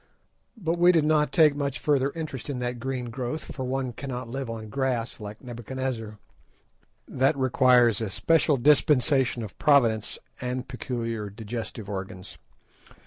[0.57, 4.27] But we did not take much further interest in the green growth, for one cannot
[4.29, 6.17] live on grass like Nebuchadnezzar.
[7.07, 12.39] That requires a special dispensation of Providence and peculiar digestive organs.